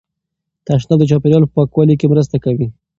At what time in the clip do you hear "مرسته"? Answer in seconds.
2.13-2.35